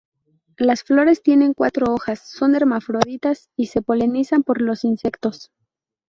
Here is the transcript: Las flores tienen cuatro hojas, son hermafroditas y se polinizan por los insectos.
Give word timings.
Las 0.57 0.81
flores 0.81 1.21
tienen 1.21 1.53
cuatro 1.53 1.93
hojas, 1.93 2.27
son 2.27 2.55
hermafroditas 2.55 3.51
y 3.55 3.67
se 3.67 3.83
polinizan 3.83 4.41
por 4.41 4.59
los 4.59 4.83
insectos. 4.83 5.51